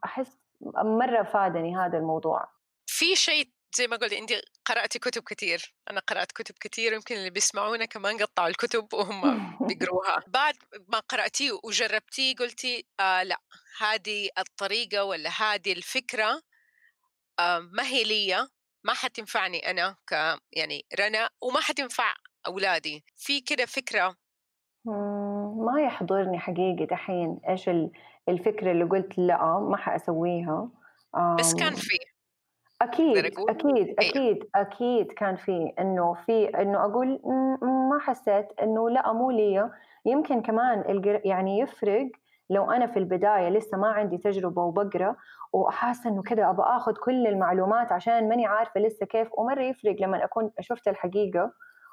[0.06, 0.38] أحس
[0.84, 2.48] مرة فادني هذا الموضوع.
[2.86, 4.32] في شيء زي ما قلت انت
[4.66, 9.22] قرأتي كتب كثير أنا قرأت كتب كثير يمكن اللي بيسمعونا كمان قطعوا الكتب وهم
[9.68, 10.24] بيقروها.
[10.28, 10.56] بعد
[10.88, 13.38] ما قرأتيه وجربتيه قلتي آه لا
[13.80, 16.42] هذه الطريقة ولا هذه الفكرة
[17.40, 18.48] آه ما هي لي
[18.84, 20.12] ما حتنفعني أنا ك
[20.52, 22.14] يعني رنا وما حتنفع
[22.48, 23.06] أولادي.
[23.18, 24.16] في كده فكرة
[25.62, 27.69] ما يحضرني حقيقي دحين إيش
[28.30, 30.69] الفكرة اللي قلت لا ما حأسويها.
[31.39, 31.97] بس كان في.
[32.82, 33.17] أكيد
[33.50, 33.95] أكيد إيه.
[34.00, 37.19] أكيد أكيد كان في إنه في إنه أقول
[37.62, 39.69] ما حسيت إنه لا مو لي
[40.06, 42.10] يمكن كمان يعني يفرق
[42.50, 45.15] لو أنا في البداية لسه ما عندي تجربة وبقرأ
[45.54, 49.28] وحاسه إنه كذا أبغى آخذ كل المعلومات عشان ماني عارفة لسه كيف.
[49.34, 51.52] ومرة يفرق لما أكون شفت الحقيقة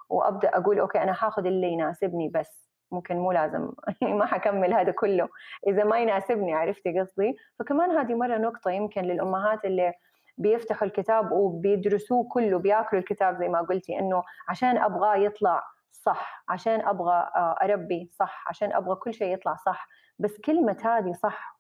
[0.09, 2.68] وأبدأ أقول أوكي أنا حاخذ اللي يناسبني بس.
[2.93, 3.71] ممكن مو لازم.
[4.19, 5.29] ما حكمل هذا كله.
[5.67, 9.93] إذا ما يناسبني عرفتي قصدي؟ فكمان هذه مرة نقطة يمكن للأمهات اللي
[10.39, 16.81] بيفتحوا الكتاب وبيدرسوه كله بياكلوا الكتاب زي ما قلتي إنه عشان أبغاه يطلع صح عشان
[16.81, 19.89] أبغى آه، أربي صح عشان أبغى كل شيء يطلع صح.
[20.19, 21.59] بس كلمة هذه صح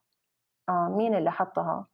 [0.69, 1.87] آه، مين اللي حطها؟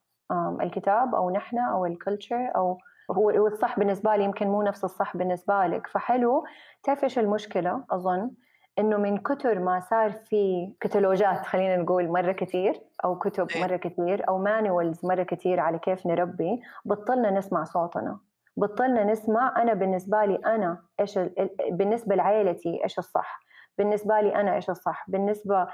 [0.60, 2.78] الكتاب أو نحن أو الكلتشر أو
[3.10, 5.86] هو الصح بالنسبة لي يمكن مو نفس الصح بالنسبة لك.
[5.86, 6.44] فحلو.
[6.82, 8.30] تعرف إيش المشكلة؟ أظن
[8.78, 13.62] إنه من كتر ما صار في كتالوجات خلينا نقول مرة كثير أو كتب إيه.
[13.62, 18.18] مرة كثير أو manuals مرة كثير على كيف نربي بطلنا نسمع صوتنا
[18.56, 21.18] بطلنا نسمع أنا بالنسبة لي أنا إيش
[21.70, 23.40] بالنسبة لعائلتي إيش الصح
[23.78, 25.66] بالنسبة لي أنا إيش الصح بالنسبة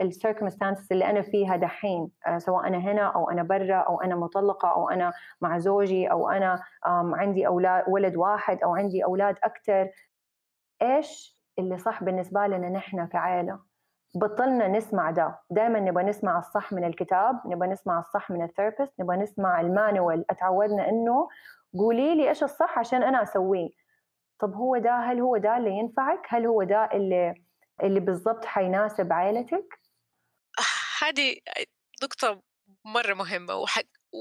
[0.00, 4.16] لل circumstances اللي أنا فيها دحين آه، سواء أنا هنا أو أنا برا أو أنا
[4.16, 6.62] مطلقة أو أنا مع زوجي أو أنا
[7.14, 9.88] عندي أولاد ولد واحد أو عندي أولاد أكثر
[10.82, 13.60] إيش اللي صح بالنسبة لنا نحن كعائله
[14.14, 15.38] بطلنا نسمع ده.
[15.50, 20.88] دائما نبغى نسمع الصح من الكتاب نبغى نسمع الصح من الثيرابيست نبغى نسمع المانوال اتعودنا
[20.88, 21.28] إنه
[21.78, 23.68] قولي لي إيش الصح عشان أنا أسويه.
[24.40, 27.34] طب هو ده؟ هل هو ده اللي ينفعك؟ هل هو ده اللي
[27.82, 29.80] اللي بالضبط حيناسب عائلتك
[31.02, 31.36] هذه
[32.02, 32.42] نقطة
[32.84, 33.54] مرة مهمة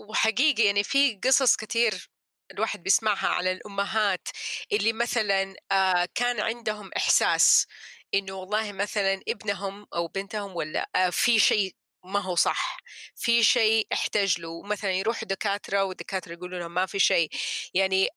[0.10, 2.10] وحقيقي يعني في قصص كثير
[2.54, 4.28] الواحد بيسمعها على الأمهات
[4.72, 7.68] اللي مثلا آه، كان عندهم إحساس
[8.14, 12.78] إنه والله مثلا ابنهم أو بنتهم ولا آه، في شيء ما هو صح
[13.16, 17.30] في شيء احتاج له مثلا يروح دكاترة والدكاترة يقولوا لهم ما في شيء.
[17.74, 18.08] يعني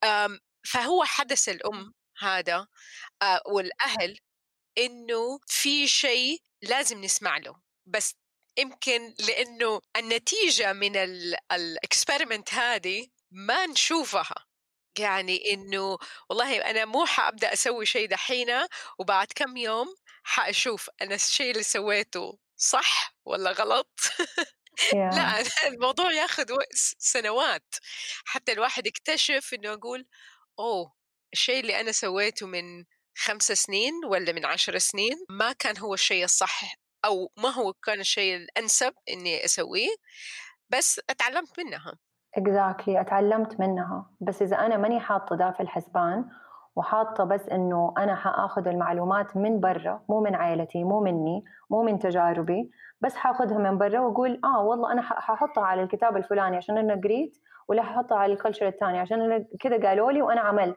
[0.67, 2.67] فهو حدث الأم هذا
[3.23, 4.19] آه، والأهل
[4.79, 7.57] إنه في شيء لازم نسمع له.
[7.87, 8.15] بس
[8.59, 10.97] يمكن لأنه النتيجة من
[11.53, 14.47] الاكسبيرمنت هذه ما نشوفها.
[14.99, 15.99] يعني إنه
[16.31, 18.49] والله أنا مو حأبدأ أسوي شيء دحين
[18.99, 19.87] وبعد كم يوم
[20.23, 24.01] حأشوف أنا الشيء اللي سويته صح ولا غلط؟
[24.93, 26.47] لا الموضوع ياخذ
[26.99, 27.75] سنوات.
[28.27, 30.07] حتى الواحد يكتشف إنه يقول
[30.59, 30.95] أوه
[31.33, 32.85] الشيء اللي أنا سويته من
[33.19, 38.01] خمس سنين ولا من عشر سنين ما كان هو الشيء الصح أو ما هو كان
[38.01, 39.97] الشيء الأنسب إني أسويه
[40.71, 41.99] بس اتعلمت منها.
[42.37, 43.01] exactly exactly.
[43.01, 44.07] أتعلمت منها.
[44.21, 46.25] بس إذا أنا ماني حاطة ده في الحسبان
[46.77, 51.99] وحاطة بس إنه أنا حآخذ المعلومات من برا مو من عائلتي مو مني مو من
[51.99, 52.71] تجاربي
[53.01, 57.39] بس حاخذها من برا وأقول آه والله أنا ححطها على الكتاب الفلاني عشان أنا قريت
[57.69, 60.77] ولا ححطها على ال culture الثاني عشان أنا كذا قالوا لي وأنا عملت.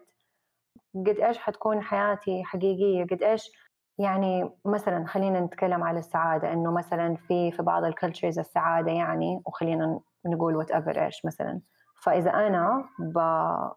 [0.95, 3.51] قد إيش حتكون حياتي حقيقية؟ قد إيش
[3.99, 9.41] يعني مثلا خلينا نتكلم على السعادة إنه مثلا في في بعض ال cultures السعادة يعني
[9.45, 11.61] وخلينا نقول whatever إيش مثلا.
[12.03, 12.85] فإذا أنا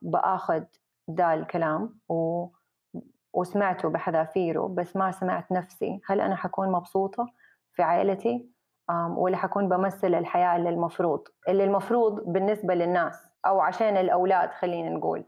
[0.02, 0.64] بآخذ
[1.11, 2.46] ذا الكلام و
[3.35, 7.26] وسمعته بحذافيره بس ما سمعت نفسي هل أنا حكون مبسوطة
[7.72, 8.52] في عائلتي؟
[9.16, 15.24] ولا حكون بمثل الحياة اللي المفروض اللي المفروض بالنسبة للناس أو عشان الأولاد خلينا نقول.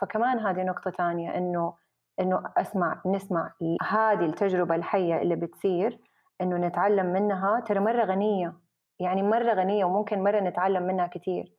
[0.00, 1.74] فكمان هذه نقطة ثانية إنه
[2.20, 3.52] إنه أسمع نسمع
[3.88, 5.98] هذه التجربة الحية اللي بتصير
[6.40, 8.54] إنه نتعلم منها ترى مرة غنية.
[9.00, 11.54] يعني مرة غنية وممكن مرة نتعلم منها كثير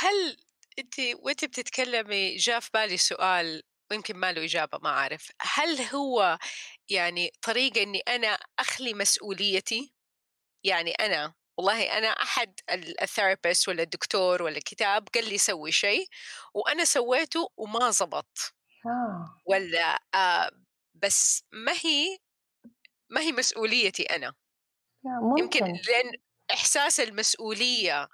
[0.00, 0.36] هل
[0.78, 5.30] انت وانت بتتكلمي جاء في بالي سؤال ويمكن ما له إجابة ما أعرف.
[5.40, 6.38] هل هو
[6.88, 9.94] يعني طريقة إني أنا أخلي مسؤوليتي؟
[10.64, 12.60] يعني أنا والله أنا أحد
[13.02, 16.06] ال therapist ولا الدكتور ولا الكتاب قال لي سوي شيء
[16.54, 18.54] وأنا سويته وما زبط.
[18.86, 19.40] آه.
[19.46, 20.50] ولا آه
[20.94, 22.18] بس ما هي
[23.10, 24.34] ما هي مسؤوليتي أنا؟
[25.04, 25.66] ممكن.
[25.66, 26.12] يمكن لأن
[26.52, 28.08] إحساس المسؤولية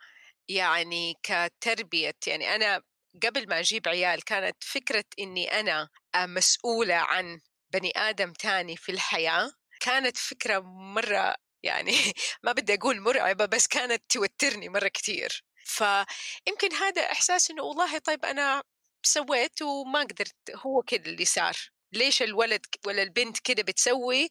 [0.49, 2.83] يعني كتربية يعني أنا
[3.23, 7.41] قبل ما أجيب عيال كانت فكرة إني أنا مسؤولة عن
[7.73, 10.59] بني آدم تاني في الحياة كانت فكرة
[10.95, 11.93] مرة يعني
[12.45, 15.45] ما بدي أقول مرعبة بس كانت توترني مرة كتير.
[15.65, 18.63] فيمكن هذا إحساس إنه والله طيب أنا
[19.03, 21.57] سويت وما قدرت هو كده اللي صار.
[21.93, 24.29] ليش الولد ولا البنت كده بتسوي؟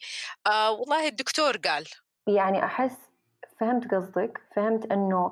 [0.47, 1.85] آه والله الدكتور قال.
[2.27, 3.11] يعني أحس
[3.59, 5.31] فهمت قصدك فهمت إنه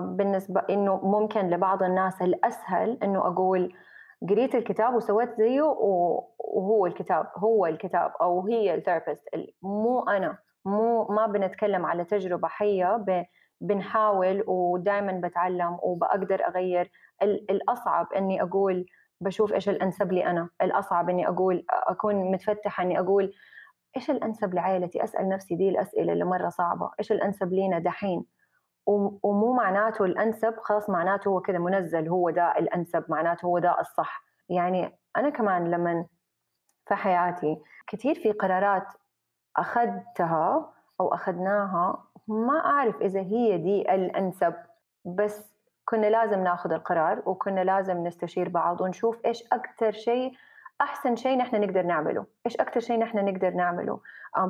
[0.00, 3.74] بالنسبة إنه ممكن لبعض الناس الأسهل إنه أقول
[4.28, 9.28] قريت الكتاب وسويت زيه وهو الكتاب هو الكتاب أو هي ال therapist
[9.62, 13.04] مو أنا مو ما بنتكلم على تجربة حية
[13.60, 16.90] بنحاول ودائما بتعلم وبقدر أغير
[17.22, 18.86] الأصعب إني أقول
[19.20, 23.32] بشوف إيش الأنسب لي أنا الأصعب إني أقول أكون متفتحة إني أقول
[23.96, 26.90] إيش الأنسب لعائلتي أسأل نفسي دي الأسئلة اللي مرة صعبة.
[26.98, 28.24] إيش الأنسب لينا دحين؟
[29.22, 34.24] ومو معناته الأنسب خلاص معناته هو كذا منزل هو ده الأنسب معناته هو ده الصح.
[34.48, 36.06] يعني أنا كمان لما
[36.88, 38.86] في حياتي كثير في قرارات
[39.56, 44.54] أخذتها أو أخذناها ما أعرف إذا هي دي الأنسب.
[45.04, 50.32] بس كنا لازم ناخذ القرار وكنا لازم نستشير بعض ونشوف إيش أكثر شيء
[50.80, 52.26] أحسن شيء نحن نقدر نعمله.
[52.46, 54.00] إيش أكثر شيء نحن نقدر نعمله؟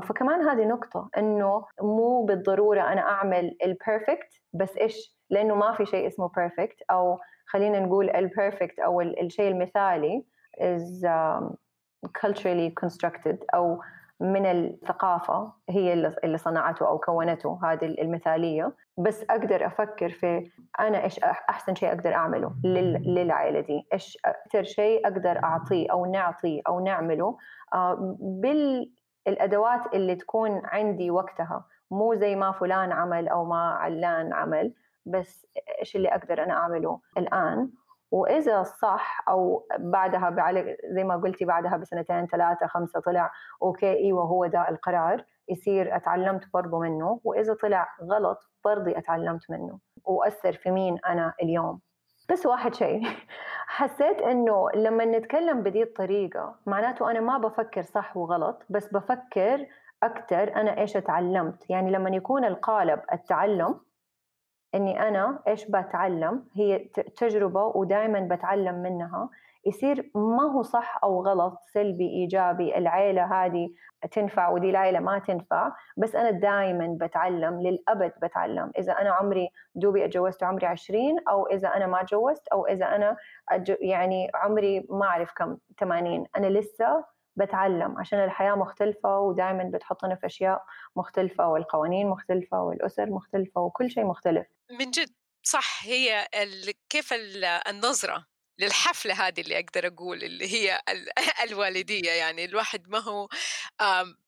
[0.02, 5.86] فكمان هذه نقطة إنه مو بالضرورة أنا أعمل ال perfect بس إيش؟ لأنه ما في
[5.86, 10.24] شيء اسمه perfect أو خلينا نقول البيرفكت أو الشيء المثالي
[10.60, 11.54] is um,
[12.22, 13.80] culturally constructed أو
[14.20, 15.92] من الثقافة هي
[16.24, 18.72] اللي صنعته أو كونته هذه المثالية.
[18.98, 20.50] بس أقدر أفكر في
[20.80, 23.86] أنا إيش أحسن شيء أقدر أعمله للعائلة دي.
[23.92, 27.36] إيش أكثر شيء أقدر أعطيه أو نعطيه أو نعمله؟
[27.74, 31.64] آه، بالأدوات اللي تكون عندي وقتها.
[31.90, 34.74] مو زي ما فلان عمل أو ما علان عمل
[35.06, 35.46] بس
[35.80, 37.70] إيش اللي أقدر أنا أعمله الآن؟
[38.10, 44.22] وإذا صح أو بعدها بعلق زي ما قلتي بعدها بسنتين ثلاثة خمسة طلع أوكي إيوه
[44.22, 49.78] هو ده القرار يصير أتعلمت برضه منه وإذا طلع غلط برضه أتعلمت منه.
[50.04, 51.80] وأثر في مين أنا اليوم.
[52.30, 53.02] بس واحد شيء
[53.78, 59.66] حسيت إنه لما نتكلم بدي الطريقة معناته أنا ما بفكر صح وغلط بس بفكر
[60.02, 61.70] أكثر أنا إيش اتعلمت.
[61.70, 63.80] يعني لما يكون القالب التعلم
[64.74, 66.78] إني أنا إيش بتعلم؟ هي
[67.16, 69.28] تجربة ودائما بتعلم منها.
[69.66, 73.68] يصير ما هو صح أو غلط سلبي إيجابي العيلة هذه
[74.12, 78.72] تنفع ودي العيلة ما تنفع بس أنا دائما بتعلم للأبد بتعلم.
[78.78, 83.16] إذا أنا عمري دوبي أتجوزت عمري 20 أو إذا أنا ما تجوزت أو إذا أنا
[83.80, 87.04] يعني عمري ما أعرف كم 80 أنا لسه
[87.38, 90.62] بتعلم عشان الحياة مختلفة ودائما بتحطنا في أشياء
[90.96, 94.46] مختلفة والقوانين مختلفة والأسر مختلفة وكل شيء مختلف.
[94.70, 96.28] من جد صح هي
[96.88, 97.12] كيف
[97.68, 98.26] النظرة
[98.58, 100.80] للحفلة هذه اللي أقدر أقول اللي هي
[101.50, 103.28] الوالدية يعني الواحد ما هو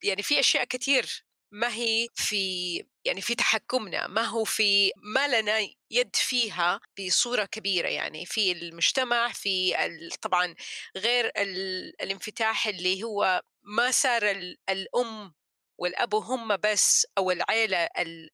[0.02, 5.58] يعني في أشياء كثير ما هي في يعني في تحكمنا ما هو في ما لنا
[5.90, 9.74] يد فيها بصورة كبيرة يعني في المجتمع في
[10.22, 10.54] طبعا
[10.96, 14.30] غير الانفتاح اللي هو ما صار
[14.68, 15.34] الأم
[15.80, 17.88] والأب هم بس أو العيلة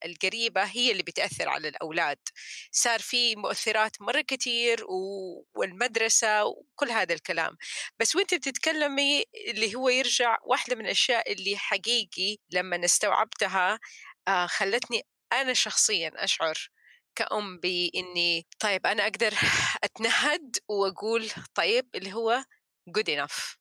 [0.05, 2.19] القريبة هي اللي بتأثر على الأولاد.
[2.73, 4.85] صار في مؤثرات مرة كتير
[5.55, 7.57] والمدرسة وكل هذا الكلام.
[8.01, 13.79] بس وأنت بتتكلمي اللي هو يرجع واحدة من الأشياء اللي حقيقي لما استوعبتها
[14.29, 16.71] آه، خلتني أنا شخصيا أشعر
[17.17, 19.35] كأم بإني طيب أنا أقدر
[19.85, 22.45] أتنهد وأقول طيب اللي هو
[22.99, 23.57] good enough.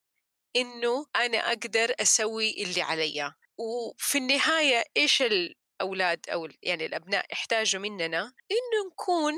[0.56, 8.34] إنه أنا أقدر أسوي اللي علي وفي النهاية إيش الأولاد أو يعني الأبناء يحتاجوا مننا؟
[8.52, 9.34] إنه نكون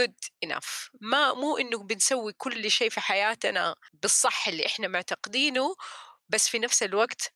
[0.00, 0.90] good enough.
[1.00, 5.76] ما مو إنه بنسوي كل شيء في حياتنا بالصح اللي إحنا معتقدينه
[6.28, 7.34] بس في نفس الوقت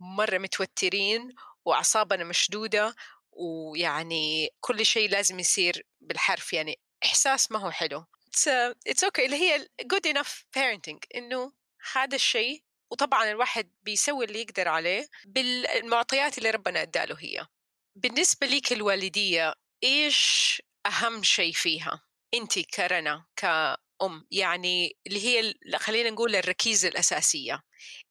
[0.00, 2.94] مرة متوترين وأعصابنا مشدودة
[3.32, 6.52] ويعني كل شيء لازم يصير بالحرف.
[6.52, 8.04] يعني إحساس ما هو حلو.
[8.30, 9.24] It's, uh, it's okay.
[9.24, 10.98] اللي هي good enough parenting.
[11.14, 11.52] إنه
[11.92, 17.46] هذا الشيء وطبعا الواحد بيسوي اللي يقدر عليه بالمعطيات اللي ربنا اداله هي.
[17.94, 22.02] بالنسبة لك الوالدية إيش أهم شيء فيها؟
[22.34, 27.62] أنت كرنا كأم يعني اللي هي خلينا نقول الركيزة الأساسية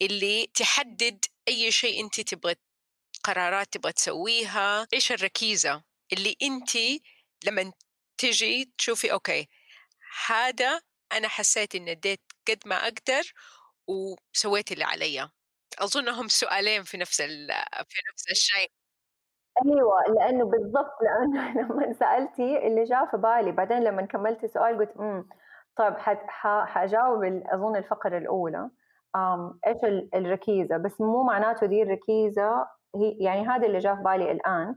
[0.01, 2.55] اللي تحدد أي شيء أنت تبغى
[3.23, 6.71] قرارات تبغى تسويها إيش الركيزة اللي أنت
[7.45, 7.73] لما
[8.17, 9.47] تجي تشوفي أوكي
[10.25, 13.33] هذا أنا حسيت إن أديت قد ما أقدر
[13.89, 15.29] وسويت اللي علي
[15.79, 18.71] اظنهم سؤالين في نفس في نفس الشيء.
[19.65, 24.97] أيوه لأنه بالضبط لأنه لما سألتي اللي جاء في بالي بعدين لما كملتي السؤال قلت
[24.99, 25.29] امم
[25.75, 25.93] طيب
[26.67, 28.69] حجاوب أظن الفقرة الأولى.
[29.67, 29.83] إيش
[30.15, 34.75] الركيزة؟ بس مو معناته دي الركيزة هي يعني هذا اللي جاء في بالي الآن.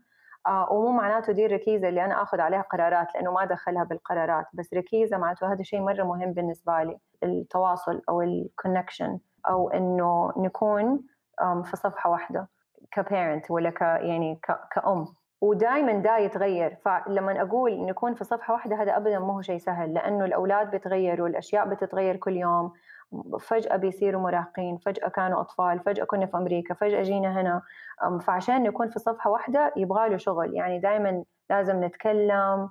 [0.49, 5.19] ومو معناته دي الركيزة اللي أنا آخذ عليها قرارات لأنه ما دخلها بالقرارات بس ركيزة
[5.19, 11.01] معناته هذا شيء مرة مهم بالنسبة لي التواصل أو الكونكشن أو إنه نكون
[11.65, 12.49] في صفحة واحدة
[12.93, 14.41] كبيرنت ولا ك يعني
[14.75, 15.07] كأم.
[15.41, 16.77] ودائما دا يتغير.
[16.85, 21.29] فلما أقول نكون في صفحة واحدة هذا ابدا ما هو شيء سهل لأنه الأولاد بيتغيروا
[21.29, 22.73] الأشياء بتتغير كل يوم.
[23.41, 27.63] فجأة بيصيروا مراهقين فجأة كانوا أطفال فجأة كنا في أمريكا فجأة جينا هنا.
[28.21, 30.55] فعشان نكون في صفحة واحدة يبغى له شغل.
[30.55, 32.69] يعني دائما لازم نتكلم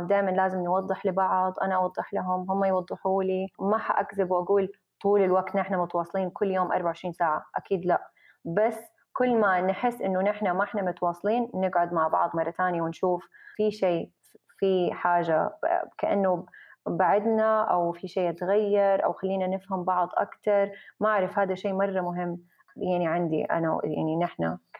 [0.00, 3.46] دائما لازم نوضح لبعض أنا أوضح لهم هم يوضحوا لي.
[3.60, 4.72] ما حأكذب وأقول
[5.02, 8.10] طول الوقت نحن متواصلين كل يوم 24 ساعة أكيد لا.
[8.44, 8.78] بس
[9.12, 13.70] كل ما نحس إنه نحن ما إحنا متواصلين نقعد مع بعض مرة ثانية ونشوف في
[13.70, 14.10] شيء
[14.58, 15.50] في حاجة
[15.98, 16.46] كأنه
[16.88, 22.00] بعدنا أو في شيء يتغير أو خلينا نفهم بعض أكثر ما أعرف هذا شيء مرة
[22.00, 22.44] مهم
[22.76, 24.78] يعني عندي أنا يعني نحن ك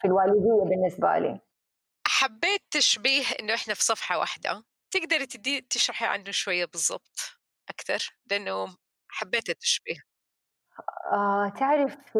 [0.00, 1.40] في الوالدية بالنسبة لي.
[2.06, 4.64] حبيت تشبيه إنه إحنا في صفحة واحدة.
[4.90, 8.76] تقدري تدي تشرحي عنه شوية بالضبط أكثر لأنه
[9.08, 9.96] حبيت التشبيه.
[11.12, 12.18] آه تعرف في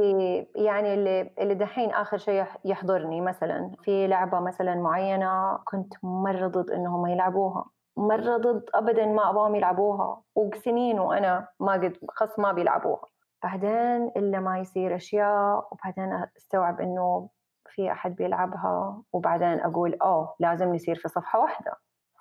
[0.56, 6.70] يعني اللي اللي دحين آخر شيء يحضرني مثلا في لعبة مثلا معينة كنت مرة ضد
[6.70, 7.70] إنهم يلعبوها.
[7.98, 13.02] مرة ضد ابدا ما أبغاهم يلعبوها وسنين وأنا ما قد خص ما بيلعبوها.
[13.42, 17.28] بعدين إلا ما يصير أشياء وبعدين أستوعب إنه
[17.70, 21.72] في أحد بيلعبها وبعدين أقول أوه لازم نصير في صفحة واحدة.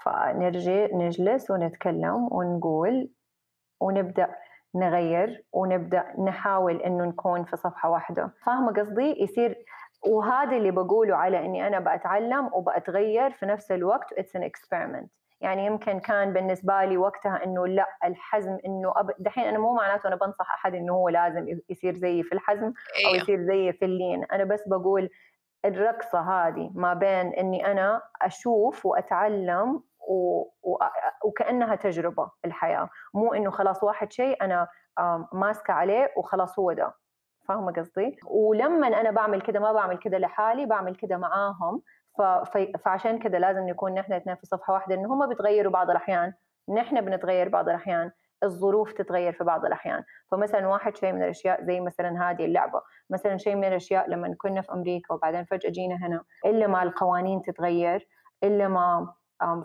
[0.02, 3.10] فنرجع نجلس ونتكلم ونقول
[3.82, 4.36] ونبدأ
[4.76, 8.32] نغير ونبدأ نحاول إنه نكون في صفحة واحدة.
[8.46, 9.66] فاهمة قصدي؟ يصير
[10.08, 15.66] وهذا اللي بقوله على إني أنا بتعلم وبتغير في نفس الوقت it's an experiment يعني
[15.66, 19.12] يمكن كان بالنسبة لي وقتها إنه لا الحزم إنه أب...
[19.20, 22.74] دحين أنا مو معناته أنا بنصح أحد إنه هو لازم يصير زيي في الحزم أو
[23.12, 23.16] أيوه.
[23.16, 25.10] يصير زيي في اللين أنا بس بقول
[25.66, 30.42] الرقصة هذه ما بين إني أنا أشوف وأتعلم و...
[30.64, 30.78] و...
[31.26, 34.68] وكأنها تجربة الحياة مو إنه خلاص واحد شيء أنا
[35.34, 36.94] ماسكة عليه وخلاص هو ده
[37.48, 41.82] فاهمة قصدي ولما أنا بعمل كده ما بعمل كده لحالي بعمل كده معاهم.
[42.84, 46.34] فعشان كده لازم نكون نحن اثنين في صفحة واحدة انه هم بيتغيروا بعض الأحيان
[46.70, 48.12] نحن بنتغير بعض الأحيان
[48.44, 50.04] الظروف تتغير في بعض الأحيان.
[50.32, 54.62] فمثلا واحد شيء من الأشياء زي مثلا هذه اللعبة مثلا شيء من الأشياء لما كنا
[54.62, 58.08] في أمريكا وبعدين فجأة جينا هنا إلا ما القوانين تتغير
[58.44, 59.14] إلا ما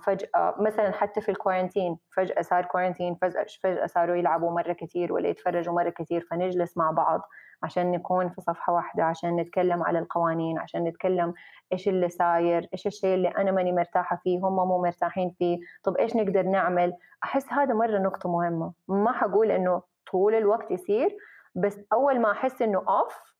[0.02, 5.28] فجأة مثلا حتى في الكورنتين فجأة صار كورنتين فجأة فجأة صاروا يلعبوا مرة كثير ولا
[5.28, 7.20] يتفرجوا مرة كثير فنجلس مع بعض
[7.62, 11.34] عشان نكون في صفحة واحدة عشان نتكلم على القوانين عشان نتكلم
[11.72, 15.96] إيش اللي صاير إيش الشيء اللي أنا ماني مرتاحة فيه هم مو مرتاحين فيه طب
[15.96, 16.92] إيش نقدر نعمل؟
[17.24, 18.72] أحس هذا مرة نقطة مهمة.
[18.88, 19.82] ما حقول إنه
[20.12, 21.16] طول الوقت يصير
[21.54, 23.32] بس أول ما أحس إنه off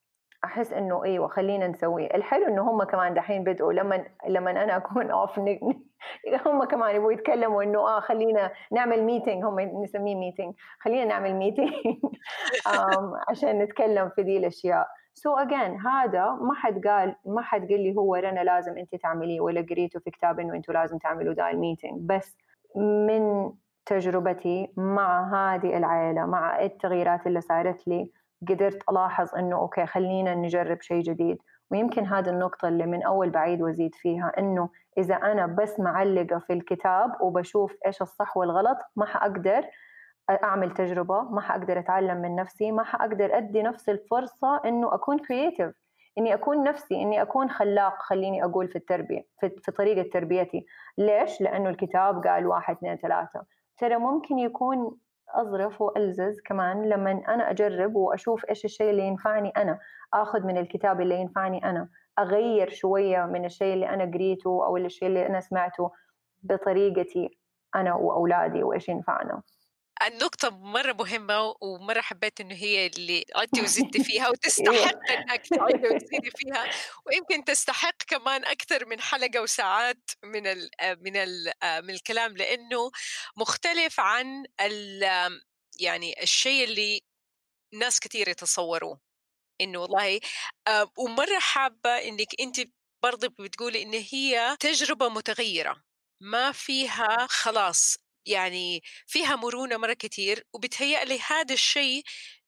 [0.45, 5.11] أحس إنه أيوه خلينا نسويه الحلو إنه هم كمان دحين بدأوا لما لما أنا أكون
[5.21, 5.39] off
[6.47, 11.73] هم كمان يبغوا يتكلموا إنه آه خلينا نعمل meeting هم نسميه meeting خلينا نعمل meeting
[13.29, 14.87] عشان نتكلم في دي الأشياء.
[15.15, 18.95] so so again هذا ما حد قال ما حد قال لي هو رنا لازم أنت
[18.95, 22.37] تعمليه ولا قريته في كتاب إنه أنتم لازم تعملوا دا ال meeting بس
[22.77, 23.53] من
[23.87, 28.11] تجربتي مع هذه العائلة مع التغييرات اللي صارت لي
[28.49, 31.39] قدرت ألاحظ إنه okay خلينا نجرب شيء جديد.
[31.71, 36.53] ويمكن هذه النقطة اللي من أول بعيد وزيد فيها إنه إذا أنا بس معلقة في
[36.53, 39.65] الكتاب وبشوف إيش الصح والغلط ما حأقدر
[40.31, 45.75] أعمل تجربة ما حأقدر أتعلم من نفسي ما حأقدر أدي نفسي الفرصة إنه أكون كرييتيف
[46.19, 50.67] إني أكون نفسي إني أكون خلاق خليني أقول في التربية في, في طريقة تربيتي.
[50.99, 53.45] ليش؟ لأنه الكتاب قال واحد اثنين ثلاثة.
[53.79, 54.97] ترى ممكن يكون
[55.29, 59.79] أظرف وألزز كمان لما أنا أجرب وأشوف إيش الشيء اللي ينفعني أنا
[60.15, 65.09] أخذ من الكتاب اللي ينفعني أنا أغير شوية من الشيء اللي أنا قريته أو الشيء
[65.09, 65.91] اللي أنا سمعته
[66.43, 67.39] بطريقتي
[67.77, 69.43] أنا وأولادي وإيش ينفعنا.
[70.07, 76.31] النقطة مرة مهمة ومرة حبيت إنه هي اللي عدتي وزدتي فيها وتستحق إنك تعدي وتزيدي
[76.37, 76.67] فيها
[77.07, 82.91] ويمكن تستحق كمان أكثر من حلقة وساعات من ال من ال من الكلام لأنه
[83.37, 85.03] مختلف عن ال
[85.81, 87.01] يعني الشيء اللي
[87.75, 89.01] ناس كثير يتصوروه.
[89.61, 90.21] إنه والله
[90.99, 92.61] ومرة حابة إنك أنت
[93.05, 95.83] برضه بتقولي إن هي تجربة متغيرة
[96.23, 102.03] ما فيها خلاص يعني فيها مرونة مرة كتير وبتهيأ لي هذا الشيء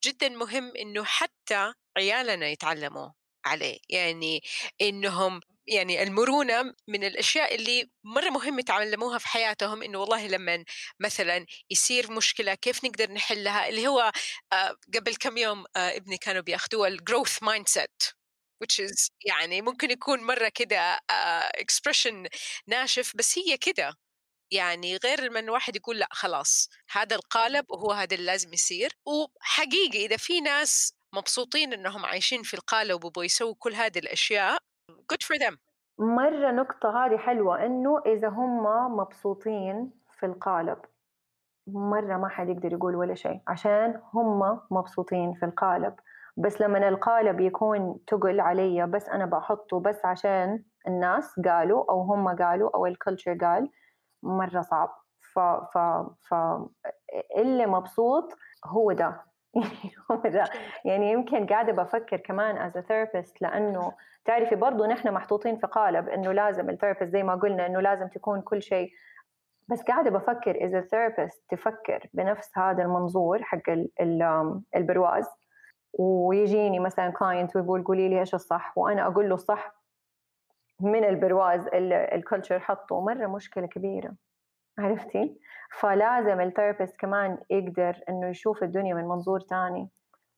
[0.04, 3.10] جدا مهم إنه حتى عيالنا يتعلموا
[3.46, 3.78] عليه.
[3.88, 4.40] يعني
[4.80, 10.64] إنهم يعني المرونة من الأشياء اللي مرة مهم يتعلموها في حياتهم إنه والله لما
[11.00, 14.12] مثلا يصير مشكلة كيف نقدر نحلها؟ اللي هو
[14.52, 18.02] آه، قبل كم يوم آه، ابني كانوا بياخذوها ال growth mindset
[18.64, 21.52] which is يعني ممكن يكون مرة كده آه،
[22.68, 23.94] ناشف بس هي كده.
[24.54, 28.90] يعني غير لما الواحد يقول لأ خلاص هذا القالب وهو هذا اللي لازم يصير.
[29.06, 34.58] وحقيقي إذا في ناس مبسوطين إنهم عايشين في القالب وبوا يسووا كل هذه الأشياء
[35.12, 35.56] good for them.
[35.98, 38.64] مرة نقطة هذه حلوة إنه إذا هم
[38.96, 39.90] مبسوطين
[40.20, 40.78] في القالب
[41.66, 45.94] مرة ما حد يقدر يقول ولا شيء عشان هم مبسوطين في القالب.
[46.36, 52.28] بس لما القالب يكون تقل علي بس أنا بحطه بس عشان الناس قالوا أو هم
[52.36, 53.70] قالوا أو ال culture قال
[54.24, 54.96] مرة صعب.
[55.34, 55.78] ف ف
[56.28, 56.34] ف
[57.36, 59.24] اللي مبسوط هو ده.
[60.84, 63.92] يعني يمكن قاعدة بفكر كمان a therapist لأنه
[64.24, 68.08] تعرفي برضو نحن محطوطين في قالب إنه لازم ال therapist زي ما قلنا إنه لازم
[68.08, 68.90] تكون كل شيء.
[69.68, 73.62] بس قاعدة بفكر إذا ال therapist تفكر بنفس هذا المنظور حق
[74.76, 75.26] البرواز.
[75.98, 79.83] ويجيني مثلا client ويقول قولي لي إيش الصح وأنا أقول له الصح
[80.80, 84.14] من البرواز ال culture حطه مرة مشكلة كبيرة.
[84.78, 85.38] عرفتي؟
[85.80, 89.90] فلازم ال therapist كمان يقدر إنه يشوف الدنيا من منظور تاني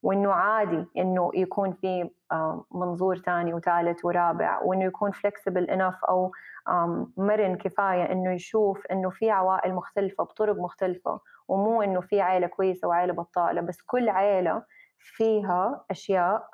[0.02, 2.10] وإنه عادي إنه يكون في
[2.70, 6.32] منظور تاني وثالث ورابع وإنه يكون flexible enough أو
[7.16, 12.88] مرن كفاية إنه يشوف إنه في عوائل مختلفة بطرق مختلفة ومو إنه في عائله كويسة
[12.88, 14.62] وعائله بطالة بس كل عائله
[14.98, 16.48] فيها أشياء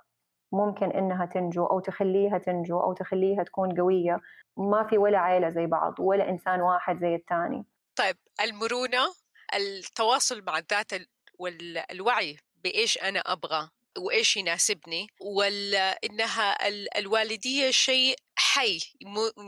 [0.53, 4.21] ممكن إنها تنجو أو تخليها تنجو أو تخليها تكون قوية.
[4.57, 7.65] ما في ولا عائله زي بعض ولا إنسان واحد زي الثاني
[7.97, 9.15] طيب المرونة
[9.55, 10.91] التواصل مع الذات
[11.39, 18.79] والوعي بإيش أنا أبغى وإيش يناسبني ولا إنها الوالدية شيء حي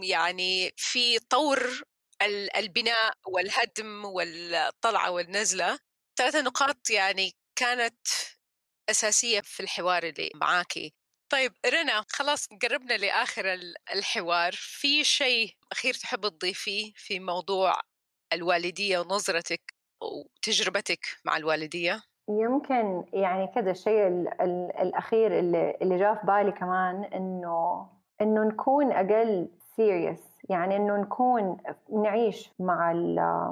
[0.02, 1.82] يعني في طور
[2.56, 5.78] البناء والهدم والطلعة والنزلة.
[6.16, 8.06] ثلاثة نقاط يعني كانت
[8.90, 10.94] أساسية في الحوار اللي معاكي.
[11.32, 13.58] طيب رنا خلاص قربنا لآخر
[13.94, 14.52] الحوار.
[14.52, 17.80] في شيء أخير تحب تضيفيه في موضوع
[18.32, 24.06] الوالدية ونظرتك وتجربتك مع الوالدية؟ يمكن يعني كذا الشيء
[24.82, 27.88] الأخير اللي, اللي جاء في بالي كمان إنه
[28.20, 31.56] إنه نكون أقل serious يعني إنه نكون
[31.92, 32.92] نعيش مع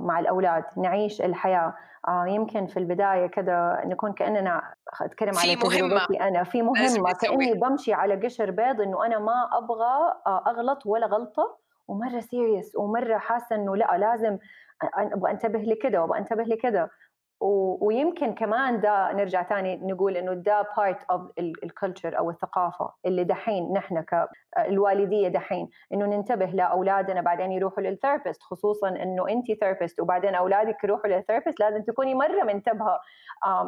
[0.01, 1.75] مع الأولاد نعيش الحياة.
[2.09, 7.93] آه يمكن في البداية كذا نكون كأننا أتكلم على تجربتي أنا في مهمة كأني بمشي
[7.93, 13.57] على قشر بيض إنه أنا ما أبغى آه، أغلط ولا غلطة ومرة serious ومرة حاسة
[13.57, 14.39] إنه لأ لازم
[14.95, 16.91] أبغى أنتبه لكذا وأبغى أنتبه لكذا
[17.81, 23.25] ويمكن كمان ده نرجع تاني نقول إنه ده part of ال culture أو الثقافة اللي
[23.25, 24.05] دحين نحن
[24.57, 30.85] كالوالديه دحين إنه ننتبه لأولادنا بعدين يروحوا لل therapist خصوصا إنه انت therapist وبعدين أولادك
[30.85, 33.01] يروحوا لل therapist لازم تكوني مرة منتبهة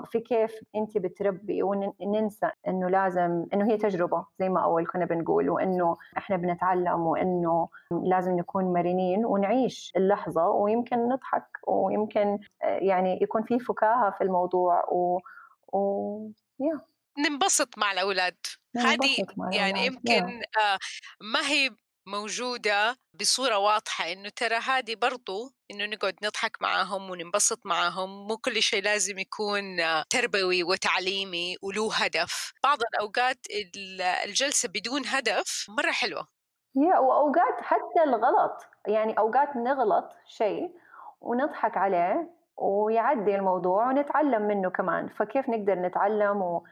[0.04, 5.50] في كيف انت بتربي وننسى إنه لازم إنه هي تجربة زي ما أول كنا بنقول
[5.50, 13.58] وإنه إحنا بنتعلم وإنه لازم نكون مرنين ونعيش اللحظة ويمكن نضحك ويمكن يعني يكون في
[13.68, 15.20] فكاهة في الموضوع و,
[15.72, 16.30] و...
[16.62, 16.80] yeah.
[17.18, 18.36] ننبسط مع الأولاد.
[18.76, 20.78] هذه يعني يمكن آه
[21.20, 21.70] ما هي
[22.06, 28.28] موجودة بصورة واضحة إنه ترى هذه برضو إنه نقعد نضحك معاهم وننبسط معاهم.
[28.28, 32.52] مو كل شيء لازم يكون آه، تربوي وتعليمي وله هدف.
[32.64, 33.38] بعض الأوقات
[34.24, 36.28] الجلسة بدون هدف مرة حلوة.
[36.76, 40.70] يا وأوقات حتى الغلط يعني أوقات نغلط شيء
[41.20, 42.30] ونضحك عليه.
[42.56, 45.08] ويعدي الموضوع ونتعلم منه كمان.
[45.08, 46.64] فكيف نقدر نتعلم و...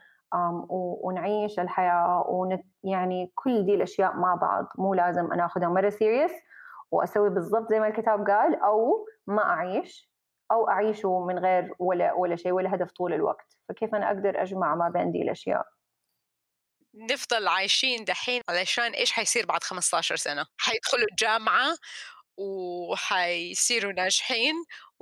[1.03, 4.67] ونعيش الحياة ونت يعني كل دي الأشياء مع بعض.
[4.77, 6.31] مو لازم أنا أخذها مرة سيريس
[6.91, 10.13] وأسوي بالضبط زي ما الكتاب قال أو ما أعيش
[10.51, 13.57] أو أعيشه من غير ولا ولا شيء ولا هدف طول الوقت.
[13.69, 15.65] فكيف أنا أقدر أجمع ما بين دي الأشياء؟
[16.95, 21.75] نفضل عايشين دحين علشان إيش حيصير بعد 15 سنة؟ حيدخلوا الجامعة
[22.37, 24.53] وحيصيروا ناجحين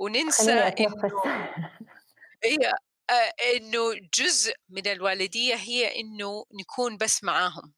[0.02, 0.92] وننسى إنه
[2.44, 2.74] هي
[3.10, 7.74] آه، إنه جزء من الوالدية هي إنه نكون بس معاهم.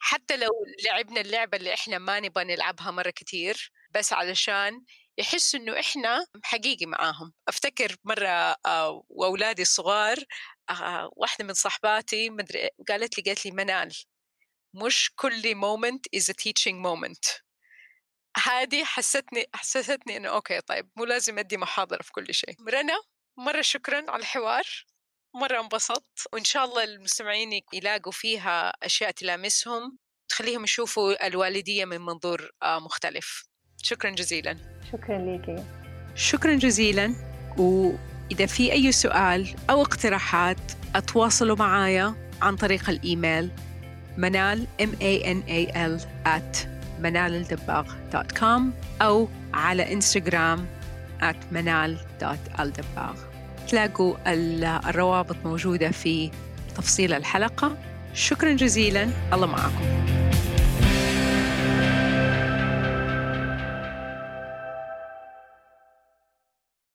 [0.00, 0.50] حتى لو
[0.84, 4.84] لعبنا اللعبة اللي إحنا ما نبغى نلعبها مرة كتير بس علشان
[5.18, 7.32] يحسوا إنه إحنا حقيقي معاهم.
[7.48, 10.16] أفتكر مرة آه، وأولادي الصغار
[10.70, 13.94] آه، واحدة من صحباتي مدري قالت لي قالت لي منال
[14.74, 17.24] مش كل moment is teaching moment
[18.46, 22.54] هذه حستني حسستني إنه okay طيب مو لازم ادي محاضرة في كل شيء.
[22.68, 23.00] رنا
[23.38, 24.64] مرة شكرا على الحوار
[25.34, 32.50] مرة انبسطت وإن شاء الله المستمعين يلاقوا فيها أشياء تلامسهم تخليهم يشوفوا الوالدية من منظور
[32.62, 33.44] آه، مختلف.
[33.82, 34.56] شكرا جزيلا.
[34.92, 35.64] شكرا لك
[36.14, 37.14] شكرا جزيلا.
[37.58, 43.50] وإذا في أي سؤال أو اقتراحات أتواصلوا معايا عن طريق الإيميل
[44.16, 48.62] منال m a n a l at منالالدباغ.com
[49.02, 50.66] أو على إنستغرام
[51.20, 53.14] at منال.الدباغ
[53.68, 54.16] تلاقوا
[54.88, 56.30] الروابط موجودة في
[56.76, 57.76] تفصيل الحلقة.
[58.14, 59.10] شكرا جزيلا.
[59.32, 60.27] الله معكم.